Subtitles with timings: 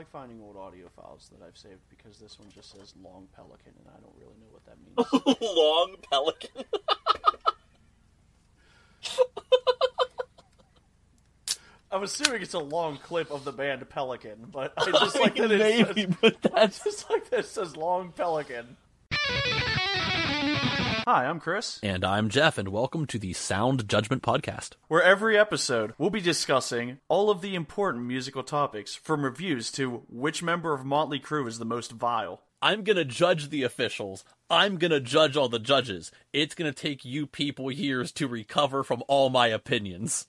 [0.00, 3.74] like finding old audio files that I've saved because this one just says Long Pelican,
[3.78, 4.96] and I don't really know what that means.
[5.42, 6.62] Long pelican.
[11.92, 15.52] I'm assuming it's a long clip of the band Pelican, but I just like that
[15.52, 18.78] it Maybe, says, but that's just like that it says Long Pelican.
[21.06, 21.80] Hi, I'm Chris.
[21.82, 24.72] And I'm Jeff, and welcome to the Sound Judgment Podcast.
[24.88, 30.02] Where every episode we'll be discussing all of the important musical topics, from reviews to
[30.08, 32.42] which member of Motley Crue is the most vile.
[32.62, 34.24] I'm gonna judge the officials.
[34.50, 36.12] I'm gonna judge all the judges.
[36.32, 40.26] It's gonna take you people years to recover from all my opinions.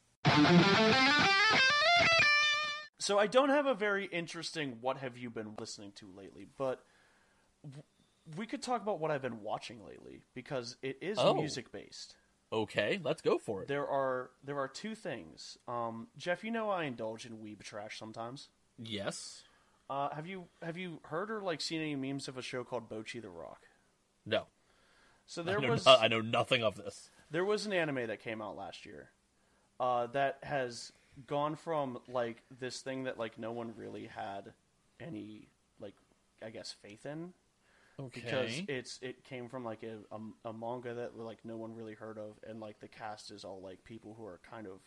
[2.99, 6.83] So I don't have a very interesting what have you been listening to lately, but
[8.37, 11.33] we could talk about what I've been watching lately because it is Oh.
[11.33, 12.15] music based.
[12.53, 13.67] Okay, let's go for it.
[13.67, 15.57] There are there are two things.
[15.67, 18.49] Um, Jeff, you know I indulge in weeb trash sometimes.
[18.77, 19.43] Yes.
[19.89, 22.89] Uh, have you have you heard or like seen any memes of a show called
[22.89, 23.61] Bocchi the Rock?
[24.25, 24.47] No.
[25.25, 27.09] So I there know, was no- I know nothing of this.
[27.29, 29.11] there was an anime that came out last year
[29.79, 30.91] uh, that has
[31.27, 34.53] gone from like this thing that like no one really had
[34.99, 35.47] any
[35.79, 35.93] like
[36.45, 37.33] I guess faith in
[38.13, 41.93] because it's it came from like a, a, a manga that like no one really
[41.93, 44.79] heard of and like the cast is all like people who are kind of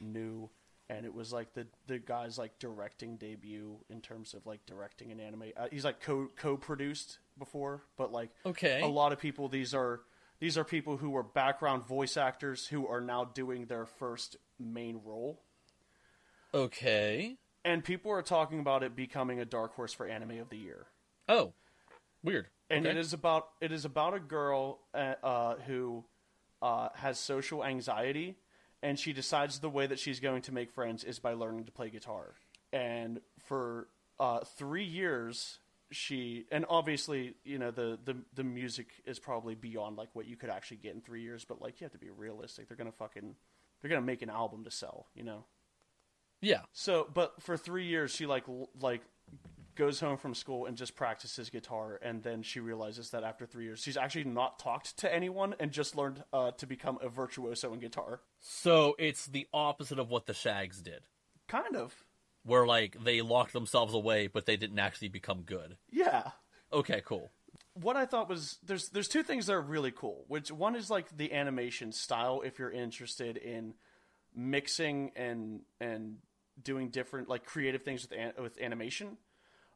[0.00, 0.48] new
[0.90, 5.10] and it was like the the guy's like directing debut in terms of like directing
[5.12, 8.82] an anime uh, he's like co co-produced before but like Okay.
[8.82, 10.00] a lot of people these are
[10.40, 15.00] these are people who were background voice actors who are now doing their first main
[15.04, 15.42] role
[16.52, 17.36] Okay.
[17.64, 20.86] and people are talking about it becoming a dark horse for anime of the year
[21.28, 21.54] Oh.
[22.24, 22.48] Weird.
[22.70, 22.96] and Okay.
[22.96, 26.04] it is about it is about a girl uh, uh, who
[26.62, 28.36] uh, has social anxiety,
[28.82, 31.70] and she decides the way that she's going to make friends is by learning to
[31.72, 32.34] play guitar.
[32.72, 35.58] And for uh, three years,
[35.90, 40.36] she and obviously you know the, the the music is probably beyond like what you
[40.36, 42.66] could actually get in three years, but like you have to be realistic.
[42.68, 43.36] They're gonna fucking
[43.80, 45.44] they're gonna make an album to sell, you know.
[46.40, 46.62] Yeah.
[46.72, 49.02] So, but for three years, she like l- like
[49.76, 53.64] goes home from school and just practices guitar, and then she realizes that after three
[53.64, 57.72] years, she's actually not talked to anyone and just learned uh, to become a virtuoso
[57.72, 58.20] in guitar.
[58.40, 61.02] So it's the opposite of what the Shags did,
[61.48, 61.94] Kind of,
[62.44, 65.76] where like they locked themselves away, but they didn't actually become good.
[65.90, 66.30] yeah.
[66.72, 67.30] Okay, cool.
[67.74, 70.24] What I thought was there's there's two things that are really cool.
[70.28, 73.74] Which one is like the animation style, if you're interested in
[74.34, 76.16] mixing and and
[76.60, 79.16] doing different like creative things with an, with animation.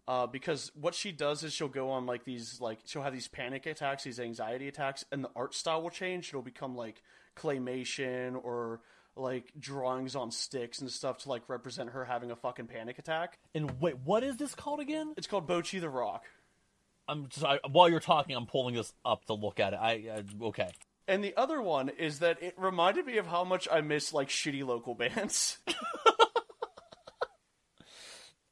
[0.09, 3.29] Uh, because what she does is she'll go on like these like she'll have these
[3.29, 6.31] panic attacks, these anxiety attacks, and the art style will change.
[6.31, 7.03] It'll become like
[7.37, 8.81] claymation or
[9.17, 13.39] like drawings on sticks and stuff to like represent her having a fucking panic attack.
[13.55, 15.13] And wait, what is this called again?
[15.19, 16.25] It's called Bocchi the Rock.
[17.07, 19.77] I'm just I, while you're talking, I'm pulling this up to look at it.
[19.77, 20.71] I, I okay.
[21.07, 24.29] And the other one is that it reminded me of how much I miss like
[24.29, 25.59] shitty local bands.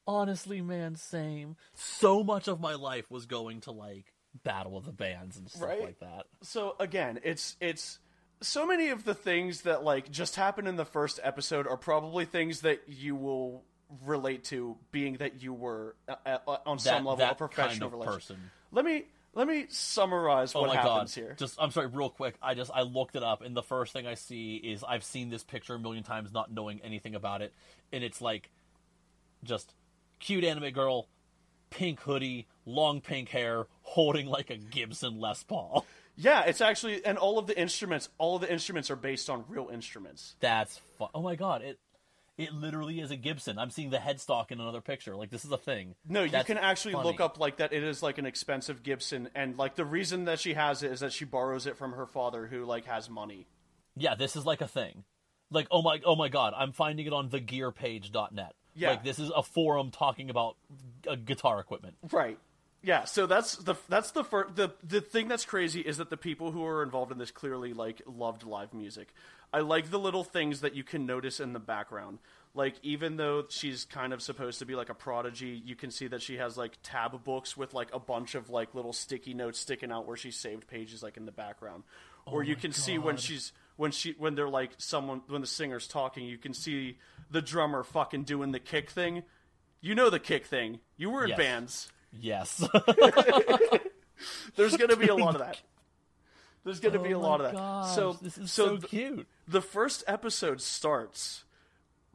[0.07, 1.57] Honestly, man, same.
[1.75, 4.13] So much of my life was going to like
[4.45, 5.81] Battle of the Bands and stuff Right?
[5.83, 6.27] like that.
[6.43, 7.99] so again, it's it's
[8.43, 12.25] so many of the things that like just happened in the first episode are probably
[12.25, 13.65] things that you will
[14.05, 18.03] relate to being that you were uh, uh, on some level that a professional kind
[18.03, 18.51] of person.
[18.73, 21.21] Let me let me summarize Oh what my happens god!
[21.21, 21.35] here.
[21.39, 22.35] Just I'm sorry, real quick.
[22.43, 25.31] I just I looked it up, and the first thing I see is I've seen
[25.31, 27.53] this picture a million times, not knowing anything about it,
[27.93, 28.51] and it's like
[29.45, 29.73] just
[30.19, 31.09] cute anime girl,
[31.71, 35.87] pink hoodie, long pink hair, holding like a Gibson Les Paul.
[36.17, 39.45] Yeah, it's actually and all of the instruments, all of the instruments are based on
[39.49, 40.35] real instruments.
[40.41, 41.09] That's fun.
[41.15, 41.61] oh my god!
[41.63, 41.79] It
[42.39, 43.59] it literally is a Gibson.
[43.59, 45.17] I'm seeing the headstock in another picture.
[45.17, 45.95] Like this is a thing.
[46.09, 47.09] No, you That's can actually funny.
[47.09, 47.73] look up like that.
[47.73, 51.01] It is like an expensive Gibson, and like the reason that she has it is
[51.01, 53.47] that she borrows it from her father, who like has money.
[53.97, 55.05] Yeah, this is like a thing.
[55.51, 58.55] Like oh my oh my god, I'm finding it on thegearpage.net.
[58.77, 58.91] Yeah.
[58.91, 60.57] Like this is a forum talking about
[61.09, 61.97] uh, guitar equipment.
[62.13, 62.39] Right.
[62.83, 63.05] Yeah.
[63.05, 66.53] So that's the that's the fir- the the thing that's crazy is that the people
[66.53, 69.09] who are involved in this clearly like loved live music.
[69.53, 72.19] I like the little things that you can notice in the background.
[72.55, 76.07] Like even though she's kind of supposed to be like a prodigy, you can see
[76.09, 79.59] that she has like tab books with like a bunch of like little sticky notes
[79.59, 81.85] sticking out where she saved pages like in the background.
[82.25, 85.87] Or you can see when she's when she when they're like someone when the singer's
[85.87, 86.99] talking, you can see
[87.31, 89.23] the drummer fucking doing the kick thing.
[89.81, 90.81] You know the kick thing.
[90.97, 91.39] You were in Yes.
[91.39, 91.93] bands.
[92.13, 92.65] Yes.
[94.57, 95.61] There's going to be a lot of that.
[96.65, 97.55] There's going to be a Oh lot of that.
[97.55, 99.27] gosh, so this is so so th- cute.
[99.47, 101.45] the first episode starts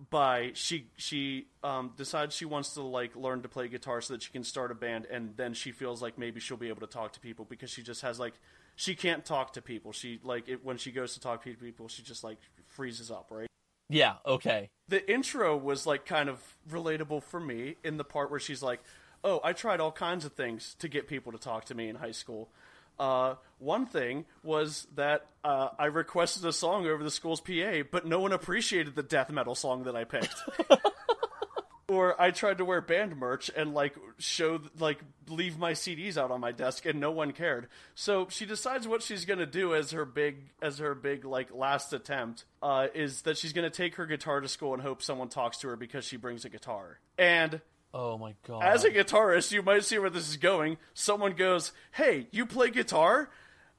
[0.09, 4.23] by she she um, decides she wants to like learn to play guitar so that
[4.23, 6.87] she can start a band, and then she feels like maybe she'll be able to
[6.87, 8.33] talk to people because she just has like
[8.75, 9.91] she can't talk to people.
[9.91, 12.38] She like it, when she goes to talk to people, she just like
[12.68, 13.47] freezes up, right?
[13.89, 14.69] Yeah, okay.
[14.88, 16.39] The intro was like kind of
[16.69, 18.81] relatable for me in the part where she's like,
[19.23, 21.95] "Oh, I tried all kinds of things to get people to talk to me in
[21.95, 22.50] high school."
[23.00, 28.06] Uh, one thing was that uh, I requested a song over the school's PA, but
[28.06, 30.35] no one appreciated the death metal song that I picked.
[31.91, 36.31] or I tried to wear band merch and like show like leave my CDs out
[36.31, 37.67] on my desk and no one cared.
[37.95, 41.91] So she decides what she's gonna do as her big as her big like last
[41.91, 45.57] attempt uh, is that she's gonna take her guitar to school and hope someone talks
[45.57, 46.99] to her because she brings a guitar.
[47.17, 47.59] And
[47.93, 48.63] Oh my god.
[48.63, 50.77] as a guitarist, you might see where this is going.
[50.93, 53.29] Someone goes, "Hey, you play guitar?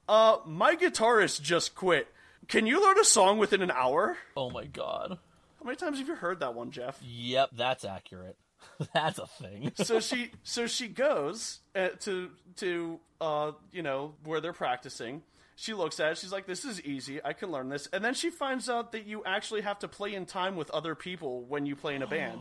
[0.07, 2.09] Uh, my guitarist just quit.
[2.49, 5.19] Can you learn a song within an hour?" oh my god.
[5.63, 6.99] How many times have you heard that one, Jeff?
[7.03, 8.37] Yep, that's accurate.
[8.95, 9.71] that's a thing.
[9.83, 15.23] so she so she goes uh, to to uh you know where they're practicing.
[15.55, 16.19] She looks at it.
[16.19, 17.21] She's like, "This is easy.
[17.25, 20.15] I can learn this." And then she finds out that you actually have to play
[20.15, 22.41] in time with other people when you play in a band.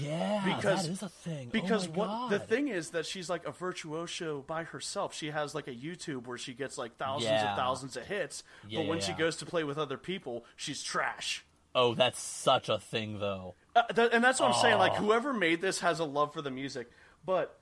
[0.00, 1.50] Yeah, Because- that is a thing.
[1.52, 2.30] Because oh what god.
[2.30, 5.14] the thing is that she's like a virtuoso by herself.
[5.14, 7.48] She has like a YouTube where she gets like thousands Yeah.
[7.50, 8.42] and thousands of hits.
[8.66, 9.18] Yeah, but when yeah, she yeah.
[9.18, 11.44] goes to play with other people, she's trash.
[11.78, 13.54] Oh, that's such a thing though.
[13.76, 14.78] Uh, th- and that's what I'm saying.
[14.78, 16.90] Like whoever made this has a love for the music,
[17.24, 17.60] but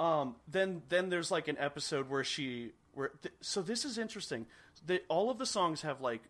[0.00, 4.46] um, then then there's like an episode where she where th- so this is interesting.
[4.84, 6.22] They, all of the songs have like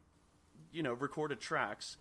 [0.73, 1.97] you know recorded tracks.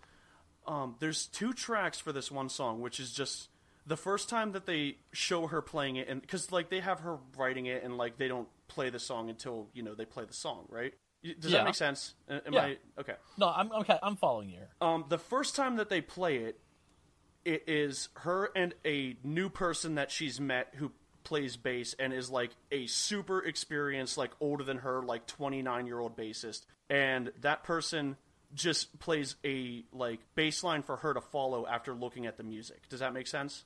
[0.66, 3.48] Um, there's two tracks for this one song, which is just
[3.86, 7.16] the first time that they show her playing it, and because like they have her
[7.38, 10.34] writing it, and like they don't play the song until you know they play the
[10.34, 10.92] song, right?
[11.22, 11.58] Does Yeah.
[11.58, 12.14] that make sense?
[12.28, 12.62] Am Yeah.
[12.62, 13.14] I okay?
[13.36, 13.98] No, I'm okay.
[14.02, 14.60] I'm following you.
[14.80, 16.60] Um, the first time that they play it,
[17.44, 20.92] it is her and a new person that she's met who
[21.24, 26.00] plays bass and is like a super experienced, like older than her, like 29 year
[26.00, 26.66] old bassist.
[26.90, 28.16] And that person
[28.54, 32.88] just plays a like bass line for her to follow after looking at the music.
[32.88, 33.64] Does that make sense?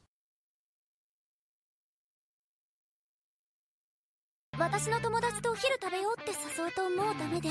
[4.58, 7.50] 私の友達とお昼食べようって誘うともうダメで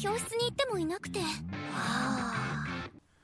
[0.00, 1.24] 教室に行ってもいなくては
[1.74, 2.64] あ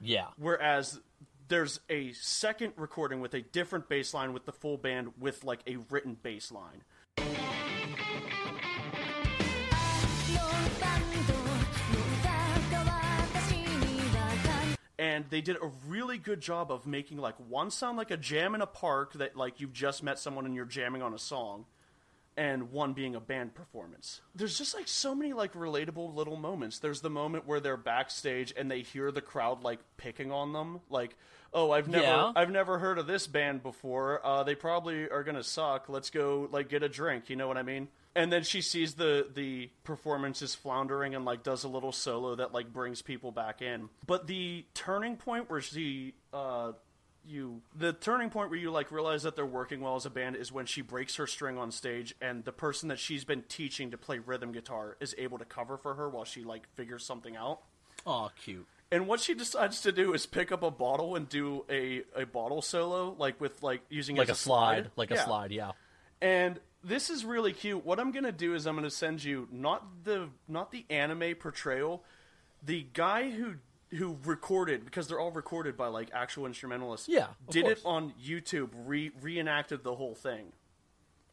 [0.02, 0.26] Yeah.
[0.36, 1.00] Whereas
[1.48, 5.60] there's a second recording with a different bass line with the full band with like
[5.66, 6.82] a written bass line.
[10.32, 10.40] の
[10.80, 11.40] バンドの
[12.70, 12.92] 歌が
[13.34, 18.54] 私には感 and they did a really good job of making like one sound like a jam
[18.54, 21.66] in a park that like you've just met someone and you're jamming on a song
[22.37, 24.21] and one being a band performance.
[24.35, 26.77] There's just like so many like relatable little moments.
[26.79, 30.79] There's the moment where they're backstage and they hear the crowd like picking on them.
[30.89, 31.15] Like
[31.53, 32.31] oh i've never Yeah.
[32.35, 34.23] i've never heard of this band before.
[34.25, 35.89] Uh, they probably are gonna suck.
[35.89, 37.29] Let's go like get a drink.
[37.29, 37.87] You know what i mean?
[38.15, 42.35] And then she sees the the performance is floundering and like does a little solo
[42.35, 43.89] that like brings people back in.
[44.05, 46.73] But the turning point where she uh
[47.27, 50.35] you the turning point where you like realize that they're working well as a band
[50.35, 53.91] is when she breaks her string on stage and the person that she's been teaching
[53.91, 57.35] to play rhythm guitar is able to cover for her while she like figures something
[57.35, 57.59] out
[58.05, 58.65] Oh, cute.
[58.91, 62.25] and what she decides to do is pick up a bottle and do a, a
[62.25, 65.51] bottle solo, like with like using it Like a as slide, like a slide.
[65.51, 65.71] Yeah.
[66.21, 67.85] And this is really cute.
[67.85, 72.03] What I'm gonna do is I'm gonna send you not the not the anime portrayal,
[72.63, 73.55] the guy who
[73.91, 77.07] who recorded because they're all recorded by like actual instrumentalists.
[77.07, 78.69] Yeah, did it on YouTube.
[78.73, 80.51] Re reenacted the whole thing.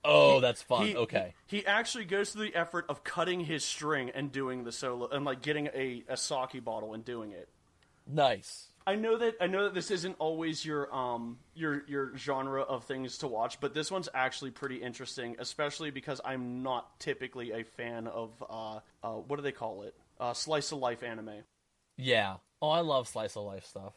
[0.05, 0.87] Oh, that's fun.
[0.87, 1.35] He, okay.
[1.47, 5.25] He actually goes to the effort of cutting his string and doing the solo and
[5.25, 7.49] like getting a, a sake bottle and doing it.
[8.07, 8.69] Nice.
[8.87, 12.85] I know that I know that this isn't always your um your your genre of
[12.85, 17.65] things to watch, but this one's actually pretty interesting, especially because I'm not typically a
[17.65, 19.95] fan of uh, uh what do they call it?
[20.21, 21.45] Uh, slice of life anime.
[21.97, 22.37] Yeah.
[22.61, 23.95] Oh, I love slice of life stuff.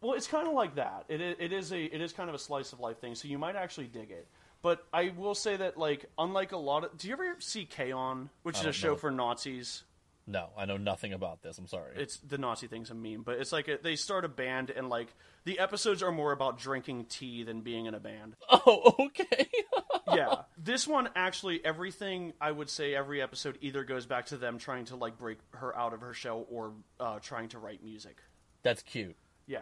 [0.00, 1.04] Well, it's kind of like that.
[1.08, 3.28] It is, it is a it is kind of a slice of life thing, so
[3.28, 4.28] you might actually dig it.
[4.60, 8.28] But I will say that like unlike a lot of, do you ever see K-On,
[8.42, 8.96] which is oh, a show know.
[8.96, 9.84] for Nazis?
[10.26, 11.58] No, I know nothing about this.
[11.58, 11.94] I'm sorry.
[11.96, 14.88] it's the Nazi thing's a meme, but it's like a, they start a band and
[14.88, 15.08] like
[15.44, 18.36] the episodes are more about drinking tea than being in a band.
[18.50, 19.48] oh, okay.
[20.14, 24.58] yeah, this one actually everything I would say every episode either goes back to them
[24.58, 28.18] trying to like break her out of her shell or uh, trying to write music.
[28.62, 29.16] that's cute.
[29.48, 29.58] Yeah,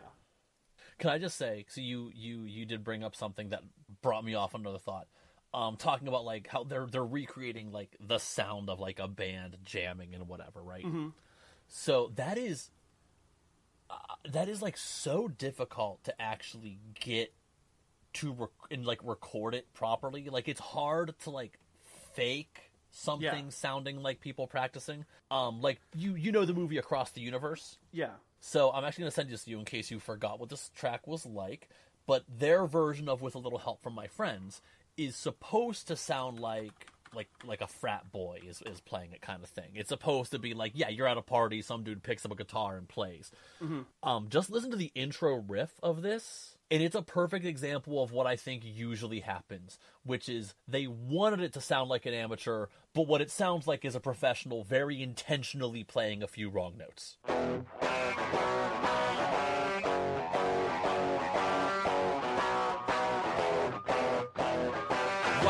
[0.99, 3.63] Can I just say, so you you you did bring up something that
[4.03, 5.07] brought me off another thought.
[5.53, 9.57] Um, talking about like how they're they're recreating like the sound of like a band
[9.65, 10.85] jamming and whatever, right?
[11.67, 12.71] So that is
[14.31, 17.33] that is like so difficult to actually get
[18.13, 20.29] to rec- and like record it properly.
[20.31, 21.59] Like it's hard to like
[22.15, 23.51] fake something Yeah.
[23.51, 25.05] sounding like people practicing.
[25.31, 27.79] Um, like you you know the movie Across the Universe.
[27.93, 28.11] Yeah.
[28.41, 31.07] So I'm actually gonna send this to you in case you forgot what this track
[31.07, 31.69] was like.
[32.07, 34.61] But their version of "With a Little Help from My Friends"
[35.05, 39.43] is supposed to sound like like like a frat boy is, is playing it kind
[39.43, 39.71] of thing.
[39.75, 42.37] It's supposed to be like, yeah, you're at a party, some dude picks up a
[42.37, 43.33] guitar and plays.
[44.03, 48.13] Um, just listen to the intro riff of this, and it's a perfect example of
[48.13, 52.67] what I think usually happens, which is they wanted it to sound like an amateur,
[52.95, 57.17] but what it sounds like is a professional very intentionally playing a few wrong notes.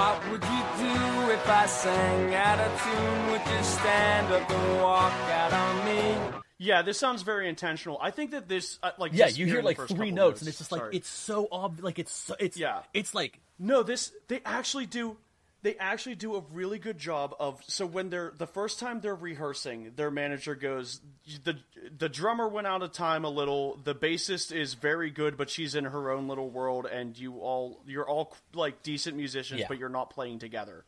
[0.00, 3.26] What would you do if I sang out of tune?
[3.32, 6.38] Would you stand up and walk out on me?
[6.56, 7.98] Yeah, this sounds very intentional.
[8.00, 10.48] I think that this, uh, like, Yeah, just you hear like three couple notes, and
[10.48, 10.96] it's just like sorry.
[10.96, 11.84] it's so obvious.
[11.84, 12.80] Like it's so, it's Yeah.
[12.94, 15.18] it's like No, this they actually do.
[15.62, 17.60] They actually do a really good job of.
[17.66, 21.00] So when they're the first time they're rehearsing, their manager goes,
[21.44, 21.58] the
[21.96, 23.78] the drummer went out of time a little.
[23.84, 27.82] The bassist is very good, but she's in her own little world, and you all
[27.86, 29.66] you're all like decent musicians, Yeah.
[29.68, 30.84] but you're not playing together.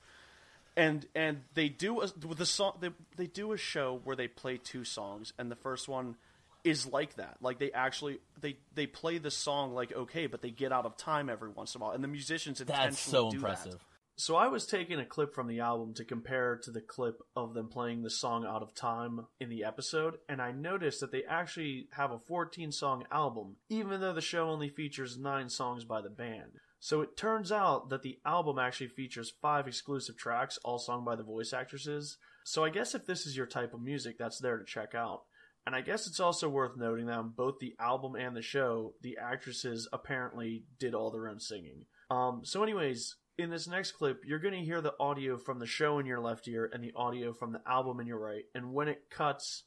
[0.75, 4.27] And and they do a, with the song they they do a show where they
[4.29, 6.17] play two songs, and the first one
[6.65, 7.37] is like that.
[7.43, 10.97] Like they actually they they play the song like okay, but they get out of
[10.97, 13.73] time every once in a while, and the musicians intentionally that's so do impressive.
[13.73, 13.81] That.
[14.17, 17.55] So I was taking a clip from the album to compare to the clip of
[17.55, 21.25] them playing the song Out of Time in the episode, and I noticed that they
[21.25, 26.03] actually have a 14 song album, even though the show only features 9 songs by
[26.03, 26.53] the band.
[26.79, 31.17] So it turns out that the album actually features 5 exclusive tracks, all sung by
[31.17, 32.19] the voice actresses.
[32.45, 35.23] So I guess if this is your type of music, that's there to check out.
[35.65, 38.95] And I guess it's also worth noting that on both the album and the show,
[39.01, 41.85] the actresses apparently did all their own singing.
[42.11, 45.67] Um, so, anyways, in this next clip, you're going to hear the audio from the
[45.67, 48.45] show in your left ear and the audio from the album in your right.
[48.55, 49.65] And when it cuts,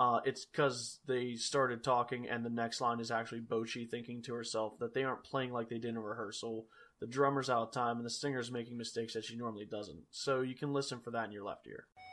[0.00, 4.34] uh, it's because they started talking, and the next line is actually Bocchi thinking to
[4.34, 6.66] herself that they aren't playing like they did in rehearsal.
[7.00, 10.04] The drummer's out of time, and the singer's making mistakes that she normally doesn't.
[10.10, 12.07] So you can listen for that in your left ear.「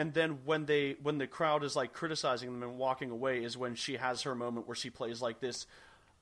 [0.00, 3.56] and then when they when the crowd is like criticizing them and walking away is
[3.56, 5.66] when she has her moment where she plays like this.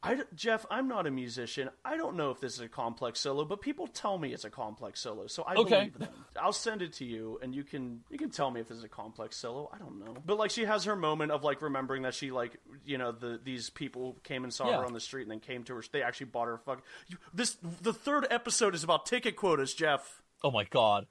[0.01, 1.71] I jeff i'm not a musician.
[1.85, 4.51] I don't know if this is a complex solo but people tell me it's a
[4.51, 5.79] complex solo so i Okay.
[5.91, 6.09] believe them.
[6.41, 8.85] I'll send it to you and you can you can tell me if this is
[8.85, 9.69] a complex solo.
[9.75, 10.15] I don't know.
[10.25, 12.53] But like she has her moment of like remembering that she like
[12.85, 14.79] you know the these people came and saw Yeah.
[14.79, 16.83] her on the street and then came to her they actually bought her fuck.
[17.09, 20.23] You, this the third episode is about ticket quotas jeff.
[20.45, 21.09] Oh my god,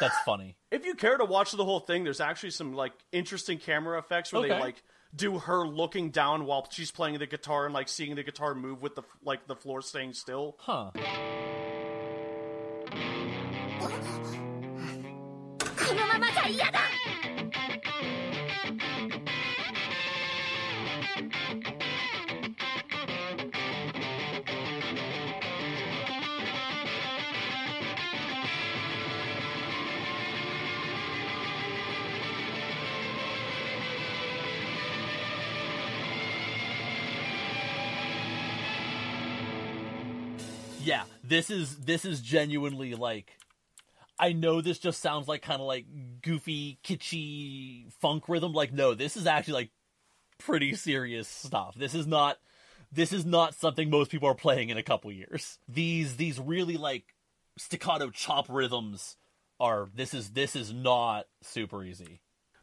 [0.00, 0.56] that's funny.
[0.70, 4.32] if you care to watch the whole thing, there's actually some like interesting camera effects
[4.32, 4.82] where they like
[5.14, 8.82] do her looking down while she's playing the guitar and like seeing the guitar move
[8.82, 10.56] with the like the floor staying still.
[10.58, 10.90] Huh?
[41.30, 43.38] this is this is genuinely like.
[44.18, 45.86] I know this just sounds like kind of like
[46.20, 48.52] goofy, kitschy funk rhythm.
[48.52, 49.70] Like, no, this is actually like
[50.38, 51.74] pretty serious stuff.
[51.74, 52.36] This is not
[52.92, 55.58] this is not something most people are playing in a couple years.
[55.68, 57.04] These these really like
[57.56, 59.16] staccato chop rhythms
[59.58, 62.20] are this is this is not super easy.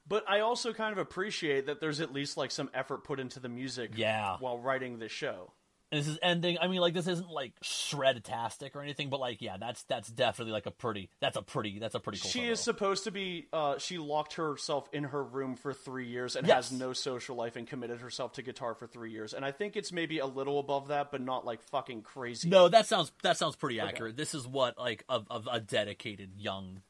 [0.07, 3.39] But I also kind of appreciate that there's at least like some effort put into
[3.39, 4.37] the music Yeah.
[4.39, 5.53] while writing this show.
[5.91, 6.57] And this is ending.
[6.59, 10.51] I mean, like this isn't like shred-tastic or anything, but like, yeah, that's that's definitely
[10.51, 11.09] like a pretty.
[11.21, 11.79] That's a pretty.
[11.79, 12.29] That's a pretty cool.
[12.29, 12.51] She solo.
[12.51, 13.47] is supposed to be.
[13.53, 16.69] Uh, she locked herself in her room for three years and Yes.
[16.69, 19.33] has no social life and committed herself to guitar for three years.
[19.33, 22.49] And I think it's maybe a little above that, but not like fucking crazy.
[22.49, 24.17] No, that sounds that sounds pretty accurate.
[24.17, 26.81] This is what like a, a, a dedicated young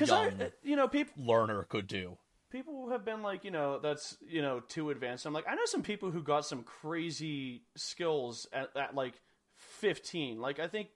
[0.00, 2.18] young I, you know, people learner could do.
[2.54, 5.26] People who have been like, you know, that's you know too advanced.
[5.26, 9.14] I'm like, I know some people who got some crazy skills at, at like
[9.80, 10.40] 15.
[10.40, 10.88] Like, I think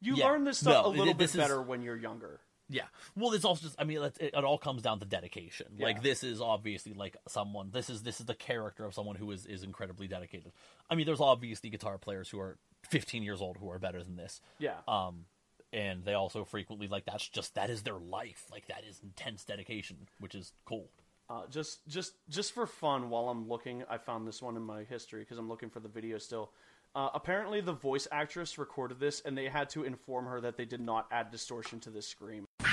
[0.00, 0.26] you Yeah.
[0.26, 2.40] learn this stuff No, a little this bit is- better when you're younger.
[2.70, 2.84] Yeah.
[3.14, 3.78] Well, it's also just.
[3.78, 5.66] I mean, it, it all comes down to dedication.
[5.76, 5.84] Yeah.
[5.84, 7.68] Like this is obviously like someone.
[7.70, 10.50] This is this is the character of someone who is is incredibly dedicated.
[10.88, 12.56] I mean, there's obviously guitar players who are
[12.88, 14.40] 15 years old who are better than this.
[14.58, 14.76] Yeah.
[14.88, 15.26] Um,
[15.74, 18.44] and they also frequently like that's just that is their life.
[18.50, 20.88] Like that is intense dedication which is cool.
[21.28, 24.84] Uh, just just just for fun while i'm looking i found this one in my
[24.84, 26.52] history because i'm looking for the video still.
[26.94, 30.64] Uh, apparently the voice actress recorded this and they had to inform her that they
[30.64, 32.46] did not add distortion to this scream.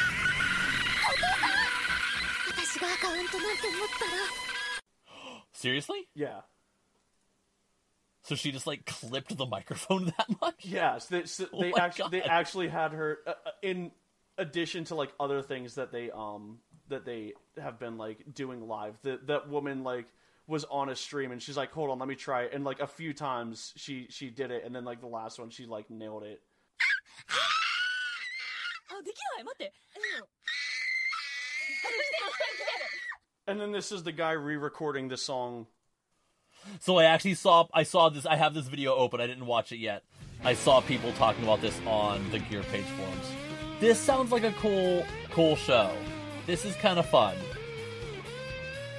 [5.54, 6.08] seriously?
[6.14, 6.42] Yeah.
[8.24, 10.56] So she just like clipped the microphone that much.
[10.60, 13.52] Yes, yeah, so they, so oh they oh actually they actually had her uh, uh,
[13.62, 13.92] in
[14.38, 16.60] addition to like other things that they um
[16.90, 18.96] that they have been like doing live.
[19.04, 20.06] That that woman like
[20.48, 22.54] was on a stream and she's like, "Hold on, let me try." It.
[22.54, 25.50] And like a few times she she did it, and then like the last one
[25.50, 26.42] she like nailed it.
[28.94, 29.02] Oh,
[33.48, 35.66] and then this is the guy re-recording the song
[36.80, 39.72] so I actually saw I saw this I have this video open, I didn't watch
[39.72, 40.04] it yet.
[40.44, 43.26] I saw people talking about this on the Gear Page forums.
[43.80, 45.92] This sounds like a cool cool show.
[46.48, 47.36] This is kind of fun.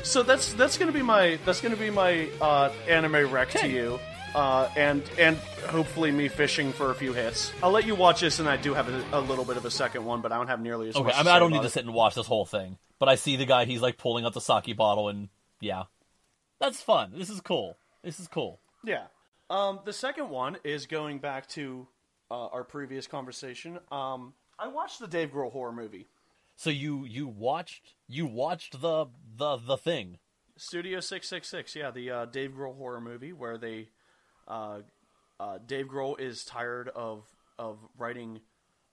[0.02, 4.00] So that's that's gonna be my that's gonna be my uh, anime rec to you,
[4.35, 5.37] uh, and and
[5.69, 7.52] hopefully me fishing for a few hits.
[7.62, 9.71] I'll let you watch this, and I do have a, a little bit of a
[9.71, 11.14] second one, but I don't have nearly as Okay, much.
[11.14, 13.37] I mean I don't need to sit and watch this whole thing, but I see
[13.37, 15.28] the guy he's like pulling out the sake bottle and
[15.61, 15.85] yeah.
[16.62, 17.11] That's fun.
[17.16, 17.76] This is cool.
[18.04, 18.61] This is cool.
[18.85, 19.07] Yeah.
[19.50, 21.88] Um, the second one is going back to
[22.31, 23.81] uh, our previous conversation.
[23.90, 26.07] Um, I watched the Dave Grohl horror movie.
[26.54, 30.19] So you you watched you watched the the the thing.
[30.57, 33.88] Studio Six Six Six, yeah, the uh, Dave Grohl horror movie where they,
[34.47, 34.83] uh,
[35.40, 37.25] uh, Dave Grohl is tired of
[37.59, 38.40] of writing,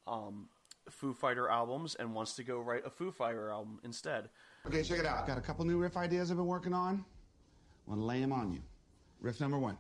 [0.07, 0.49] um,
[0.89, 4.29] Foo Fighter albums and wants to go write a Foo Fighter album instead.
[4.65, 5.27] Okay, check it out.
[5.27, 7.05] Got a couple new riff ideas I've been working on.
[7.89, 8.59] I'm going to lay them on you.
[9.19, 9.75] Riff number one.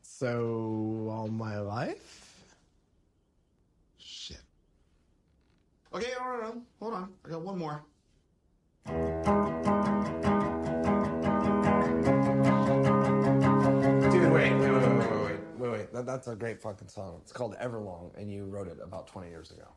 [0.00, 2.54] So, all my life?
[3.98, 4.40] Shit.
[5.92, 6.12] Okay,
[6.80, 7.12] hold on.
[7.26, 7.84] I got one more.
[14.10, 15.70] Dude, wait, wait, wait, wait, wait, wait.
[15.70, 15.92] wait.
[15.92, 17.18] That, that's a great fucking song.
[17.20, 19.68] It's called Everlong, and you wrote it about 20 years ago.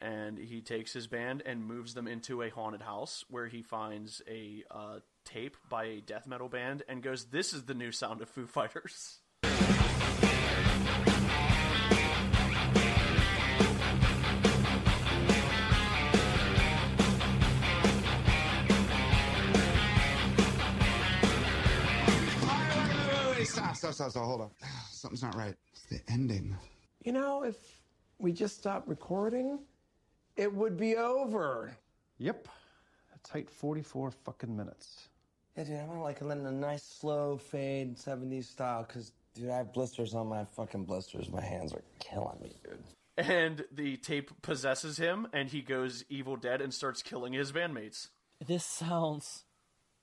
[0.00, 4.22] And he takes his band and moves them into a haunted house where he finds
[4.26, 8.22] a uh, tape by a death metal band and goes, "This is the new sound
[8.22, 10.08] of Foo Fighters." Wait, wait,
[23.38, 24.24] wait, Stop, stop, stop, stop.
[24.24, 24.50] Hold on.
[24.90, 25.54] Something's not right.
[25.72, 26.56] It's the ending.
[27.04, 27.56] You know, if
[28.18, 29.58] we just stop recording,
[30.40, 31.76] it would be over.
[32.16, 32.48] Yep.
[33.14, 35.08] A tight 44 fucking minutes.
[35.54, 39.58] Yeah, dude, I want like a, a nice slow fade 70s style, because, dude, I
[39.58, 41.28] have blisters on my fucking blisters.
[41.28, 42.82] My hands are killing me, dude.
[43.18, 48.08] And the tape possesses him, and he goes evil dead and starts killing his bandmates.
[48.46, 49.44] This sounds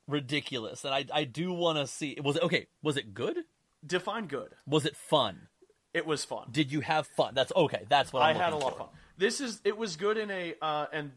[0.08, 2.16] ridiculous, and I I do want to see.
[2.24, 2.68] Was it okay?
[2.84, 3.46] Was it good?
[3.84, 4.54] Define good.
[4.68, 5.48] Was it fun?
[5.98, 6.48] It was fun.
[6.52, 7.34] Did you have fun?
[7.34, 7.86] That's okay.
[7.90, 8.88] That's what I I'm had a lot of fun.
[9.18, 11.12] This is it was good in a uh, and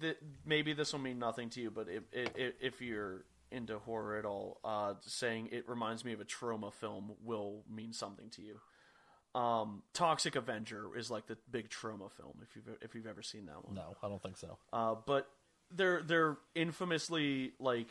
[0.00, 4.16] th- maybe this will mean nothing to you, but if if, if you're into horror
[4.16, 8.42] at all, uh, saying it reminds me of a Troma film will mean something to
[8.42, 9.40] you.
[9.40, 13.46] Um, Toxic Avenger is like the big Troma film if you've if you've ever seen
[13.46, 13.74] that one.
[13.76, 14.58] No, I don't think so.
[14.72, 15.28] Uh, but
[15.70, 17.86] they're they're infamously like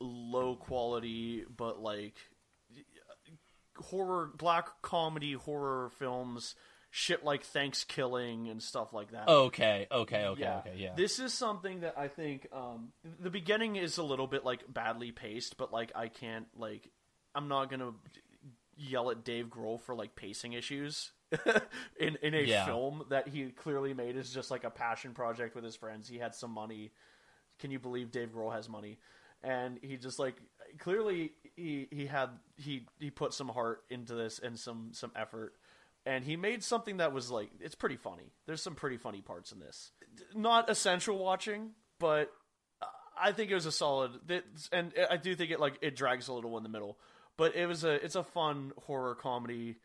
[0.00, 2.14] low quality, but like
[3.80, 6.54] horror, black comedy horror films,
[6.90, 9.28] shit like Thanksgiving and stuff like that.
[9.28, 10.58] Okay, okay, okay, yeah.
[10.58, 10.94] okay, yeah.
[10.96, 15.12] This is something that I think um, the beginning is a little bit like badly
[15.12, 16.90] paced, but like I can't like
[17.34, 17.92] I'm not gonna
[18.76, 21.12] yell at Dave Grohl for like pacing issues
[22.00, 22.64] in in a Yeah.
[22.66, 26.08] film that he clearly made is just like a passion project with his friends.
[26.08, 26.90] He had some money.
[27.58, 28.98] Can you believe Dave Grohl has money?
[29.42, 30.34] And he just like
[30.78, 35.54] clearly he he had he he put some heart into this and some some effort
[36.06, 38.32] and he made something that was like it's pretty funny.
[38.46, 39.90] There's some pretty funny parts in this.
[40.34, 42.30] Not essential watching, but
[43.22, 44.12] I think it was a solid.
[44.28, 46.98] that- And I do think it like it drags a little in the middle,
[47.36, 49.76] but it was a it's a fun horror comedy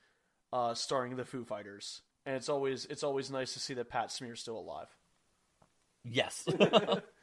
[0.54, 4.10] uh, starring the Foo Fighters, and it's always it's always nice to see that Pat
[4.10, 4.88] Smear's still alive.
[6.06, 6.48] Yes.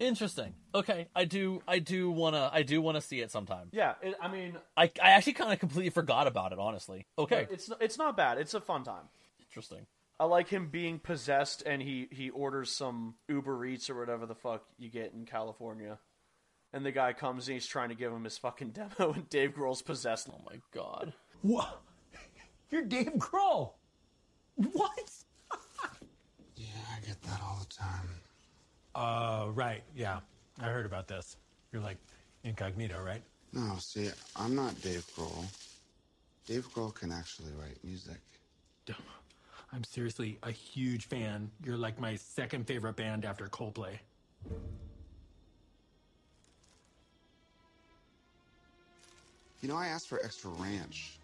[0.00, 0.54] Interesting.
[0.74, 1.62] Okay, I do.
[1.68, 2.50] I do wanna.
[2.52, 3.68] I do wanna see it sometime.
[3.70, 6.58] Yeah, it, I mean, I I actually kind of completely forgot about it.
[6.58, 7.06] Honestly.
[7.18, 7.46] Okay.
[7.50, 8.38] it's it's not bad.
[8.38, 9.04] It's a fun time.
[9.40, 9.86] Interesting.
[10.18, 14.34] I like him being possessed, and he he orders some Uber Eats or whatever the
[14.34, 15.98] fuck you get in California,
[16.72, 19.54] and the guy comes and he's trying to give him his fucking demo, and Dave
[19.54, 20.28] Grohl's possessed.
[20.32, 21.12] Oh my god.
[21.42, 21.82] What?
[22.70, 23.72] You're Dave Grohl.
[24.56, 25.10] What?
[26.56, 28.20] Yeah, I get that all the time.
[28.94, 29.82] Uh, right.
[29.94, 30.20] Yeah,
[30.60, 31.36] I heard about this.
[31.72, 31.98] You're like
[32.44, 33.22] incognito, right?
[33.52, 35.44] No, see, I'm not Dave Grohl.
[36.46, 38.18] Dave Grohl can actually write music.
[39.72, 41.50] I'm seriously a huge fan.
[41.64, 43.98] You're like my second favorite band after Coldplay.
[49.62, 51.18] You know, I asked for extra ranch.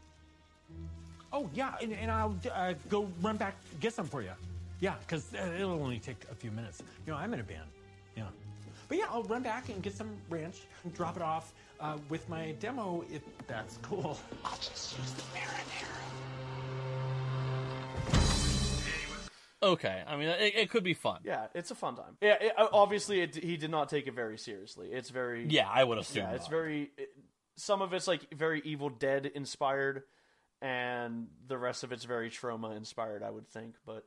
[1.32, 4.32] Oh yeah, and, and I'll uh, go run back get some for you.
[4.80, 6.82] Yeah, because uh, it'll only take a few minutes.
[7.06, 7.68] You know, I'm in a band.
[8.16, 8.24] Yeah,
[8.88, 12.28] but yeah, I'll run back and get some ranch and drop it off uh, with
[12.28, 14.18] my demo if that's cool.
[14.44, 17.06] I'll just use the marinara.
[19.62, 20.02] Okay.
[20.06, 21.20] I mean, it, it could be fun.
[21.24, 22.16] Yeah, it's a fun time.
[22.20, 24.88] Yeah, it, uh, obviously it, he did not take it very seriously.
[24.92, 26.24] It's very Yeah, I would assume.
[26.24, 26.50] yeah, it's not.
[26.50, 26.90] very.
[26.96, 27.08] It,
[27.56, 30.02] some of it's like very Evil Dead inspired,
[30.60, 33.22] and the rest of it's very Troma inspired.
[33.22, 34.04] I would think, but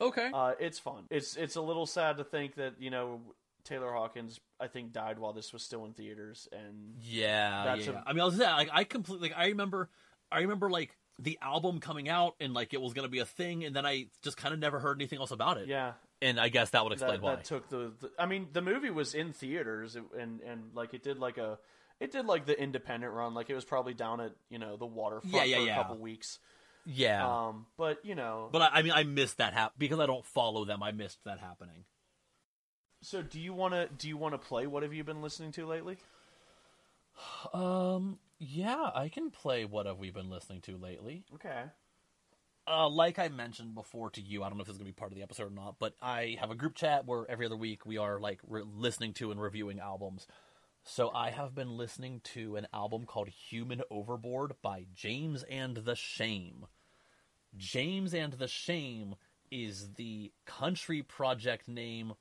[0.00, 0.30] okay.
[0.32, 1.04] uh, it's fun.
[1.10, 3.20] It's it's a little sad to think that you know
[3.64, 7.90] Taylor Hawkins I think died while this was still in theaters, and Yeah, That's yeah.
[7.92, 8.02] a- yeah.
[8.06, 9.88] I mean, I was saying, like, I completely, like, I remember,
[10.32, 13.64] I remember, like, the album coming out and like it was gonna be a thing,
[13.64, 15.66] and then I just kind of never heard anything else about it.
[15.68, 17.34] yeah, and I guess that would explain that, why.
[17.36, 18.10] that took the, the.
[18.18, 21.58] I mean, the movie was in theaters, and and like it did like a.
[22.00, 24.86] It did like the independent run, like it was probably down at you know the
[24.86, 26.38] waterfront Yeah, yeah, for a couple weeks.
[26.90, 30.06] Yeah, Um, but you know, but I, I mean, I missed that hap because I
[30.06, 30.82] don't follow them.
[30.82, 31.84] I missed that happening.
[33.02, 34.66] so do you want to do you want to play?
[34.66, 35.98] What have you been listening to lately?
[37.52, 41.24] Um, yeah, I can play what have we been listening to lately.
[41.34, 41.64] Okay.
[42.70, 44.92] Uh, like I mentioned before to you, I don't know if this is gonna be
[44.92, 47.56] part of the episode or not, but I have a group chat where every other
[47.56, 50.26] week we are like re- listening to and reviewing albums.
[50.84, 55.94] So I have been listening to an album called Human Overboard by James and the
[55.96, 56.66] Shame.
[57.56, 59.14] James and the Shame
[59.50, 62.12] is the country project name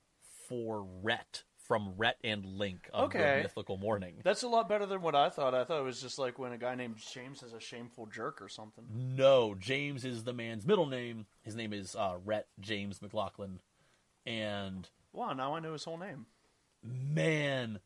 [0.48, 3.42] for Rhett from Rhett and Link of Okay.
[3.44, 4.22] Mythical Morning.
[4.24, 5.54] That's a lot better than what I thought.
[5.54, 8.42] I thought it was just like when a guy named James is a shameful jerk
[8.42, 8.86] or something.
[8.90, 11.26] No, James is the man's middle name.
[11.42, 13.60] His name is uh, Rhett James McLaughlin.
[14.26, 16.26] And Wow, now I know his whole name.
[16.84, 17.80] man,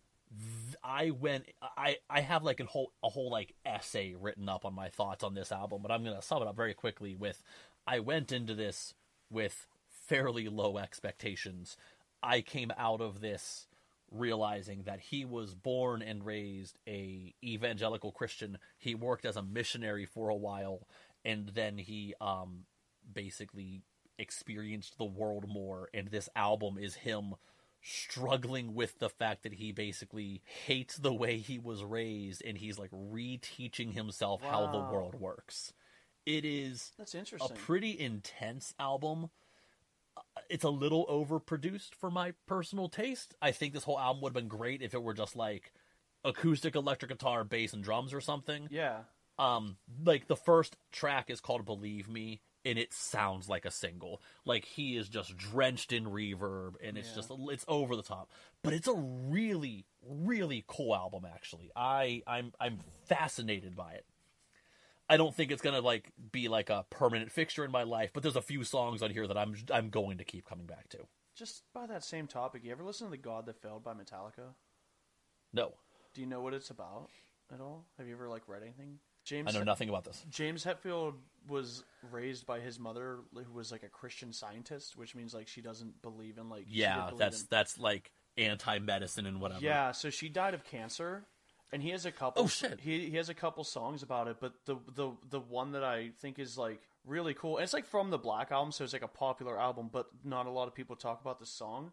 [0.84, 1.46] I went.
[1.78, 5.24] I I have like a whole a whole like essay written up on my thoughts
[5.24, 7.16] on this album, but I'm gonna sum it up very quickly.
[7.16, 7.44] With
[7.86, 8.94] I went into this
[9.30, 11.78] with fairly low expectations.
[12.24, 13.68] I came out of this
[14.12, 18.58] realizing that he was born and raised a evangelical Christian.
[18.78, 20.88] He worked as a missionary for a while,
[21.24, 22.66] and then he um
[23.12, 23.82] basically
[24.18, 25.90] experienced the world more.
[25.94, 27.36] And this album is him
[27.82, 32.78] struggling with the fact that he basically hates the way he was raised, and he's
[32.80, 35.74] like reteaching himself how the world works.
[36.26, 37.52] It is That's interesting.
[37.56, 39.30] a pretty intense album.
[40.16, 43.34] Uh, It's a little overproduced for my personal taste.
[43.42, 45.74] I think this whole album would have been great if it were just like
[46.24, 48.68] acoustic electric guitar, bass, and drums or something.
[48.70, 49.00] yeah.
[49.40, 54.22] Um, like the first track is called "Believe Me," and it sounds like a single.
[54.46, 58.30] Like he is just drenched in reverb, and it's just it's over the top.
[58.64, 61.26] But it's a really, really cool album.
[61.26, 64.06] Actually, I I'm I'm fascinated by it.
[65.10, 68.24] I don't think it's gonna like be like a permanent fixture in my life, but
[68.24, 71.00] there's a few songs on here that I'm I'm going to keep coming back to.
[71.36, 74.54] Just by that same topic, you ever listen to "The God That Failed" by Metallica?
[75.54, 75.74] No,
[76.14, 77.10] Do you know what it's about
[77.54, 77.86] at all?
[77.98, 79.00] Have you ever like read anything?
[79.24, 80.26] James I know nothing about this.
[80.30, 81.16] James Hetfield
[81.48, 85.62] was raised by his mother, who was like a Christian scientist, which means like she
[85.62, 89.62] doesn't believe in like Yeah, that's in- that's like anti-medicine and whatever.
[89.64, 89.92] yeah.
[89.92, 91.26] So she died of cancer,
[91.72, 92.44] and he has a couple.
[92.44, 92.80] Oh, shit.
[92.82, 96.12] He he has a couple songs about it, but the the the one that I
[96.22, 97.58] think is like really cool.
[97.58, 100.46] And it's like from the Black album, so it's like a popular album, but not
[100.46, 101.92] a lot of people talk about the song.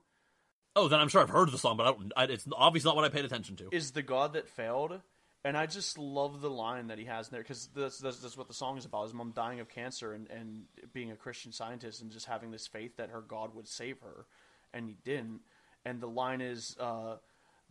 [0.76, 2.12] Oh, then I'm sure I've heard the song, but I don't.
[2.16, 3.68] I, it's obviously not what I paid attention to.
[3.72, 5.00] Is the God that failed?
[5.48, 8.37] And I just love the line that he has in there because that's, that's that's
[8.37, 11.52] what the song is about: his mom dying of cancer and and being a Christian
[11.52, 14.26] scientist and just having this faith that her God would save her,
[14.74, 15.40] and he didn't.
[15.87, 17.16] And the line is uh,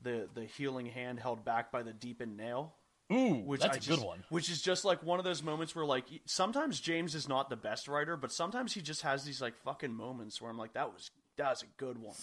[0.01, 2.73] the the healing hand held back by the deepened nail.
[3.13, 4.23] Ooh, Which that's I a just- good one.
[4.29, 7.55] Which is just like one of those moments where like sometimes James is not the
[7.55, 10.91] best writer, but sometimes he just has these like fucking moments where I'm like that
[10.91, 12.15] was that was a good one.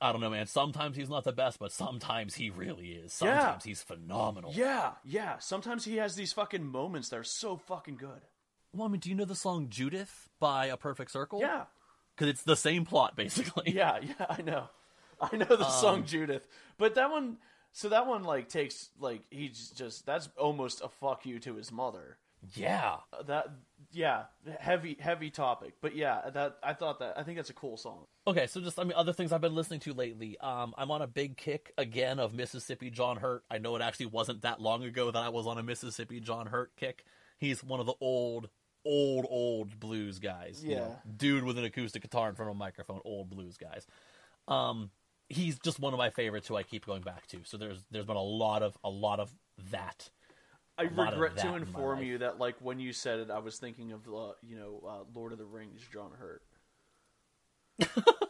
[0.00, 0.46] I don't know, man.
[0.46, 3.16] Sometimes he's not the best, but sometimes he really is.
[3.22, 3.38] Yeah.
[3.40, 4.52] Sometimes he's phenomenal.
[4.54, 5.38] Yeah, yeah.
[5.38, 8.22] Sometimes he has these fucking moments that are so fucking good.
[8.74, 11.40] Well, I mean, do you know the song Judith by A Perfect Circle?
[11.40, 11.64] Yeah,
[12.16, 13.64] Because it's the same plot, basically.
[13.74, 14.26] yeah, yeah.
[14.28, 14.64] I know,
[15.20, 16.46] I know the Um, song Judith,
[16.78, 17.36] but that one.
[17.74, 21.70] So that one like takes like he's just that's almost a fuck you to his
[21.72, 22.18] mother.
[22.54, 22.96] Yeah.
[23.26, 23.46] That
[23.90, 24.24] yeah,
[24.60, 28.06] heavy heavy topic, but yeah, that I thought that I think that's a cool song.
[28.26, 30.38] Okay, so just I mean other things I've been listening to lately.
[30.38, 33.44] Um, I'm on a big kick again of Mississippi John Hurt.
[33.50, 36.46] I know it actually wasn't that long ago that I was on a Mississippi John
[36.46, 37.04] Hurt kick.
[37.38, 38.48] He's one of the old,
[38.84, 40.62] old, old blues guys.
[40.64, 41.12] you know, Yeah.
[41.16, 43.00] dude with an acoustic guitar in front of a microphone.
[43.04, 43.86] Old blues guys.
[44.48, 44.90] Um,
[45.28, 47.38] he's just one of my favorites who I keep going back to.
[47.44, 49.32] So there's there's been a lot of a lot of
[49.70, 50.10] that.
[50.82, 53.38] I A lot of regret to inform you that like when you said it, I
[53.38, 56.42] was thinking of uh, you know uh, Lord of the Rings, John Hurt.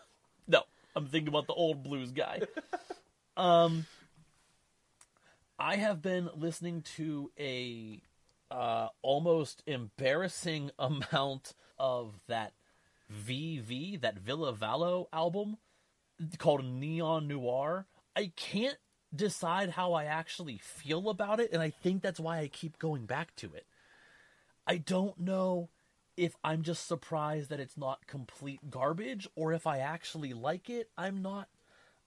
[0.46, 0.62] No,
[0.94, 2.42] I'm thinking about the old blues guy.
[3.36, 3.86] um,
[5.58, 8.02] I have been listening to a
[8.50, 12.52] uh, almost embarrassing amount of that
[13.10, 15.56] VV, that Ville Valo album
[16.38, 17.86] called Neon Noir.
[18.14, 18.78] I can't
[19.14, 23.06] decide how I actually feel about it, and I think that's why I keep going
[23.06, 23.66] back to it.
[24.66, 25.68] I don't know
[26.16, 30.90] if I'm just surprised that it's not complete garbage or if I actually like it.
[30.96, 31.48] I'm not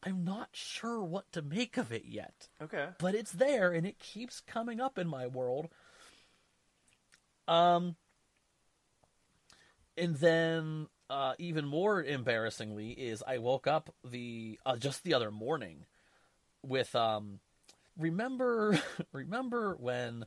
[0.04, 2.48] I'm not sure what to make of it yet.
[2.62, 2.90] Okay.
[3.00, 5.70] But it's there and it keeps coming up in my world.
[7.48, 7.96] Um
[9.98, 15.32] and then uh, even more embarrassingly is I woke up the uh, just the other
[15.32, 15.86] morning
[16.68, 17.40] with um
[17.98, 18.80] remember
[19.12, 20.26] remember when